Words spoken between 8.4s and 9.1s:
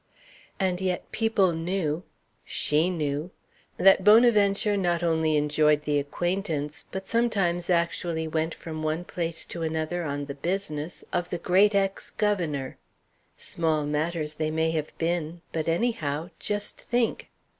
from one